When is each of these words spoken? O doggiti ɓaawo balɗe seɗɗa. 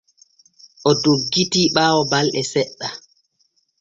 O 0.89 0.91
doggiti 1.03 1.61
ɓaawo 1.73 2.01
balɗe 2.11 2.41
seɗɗa. 2.51 2.87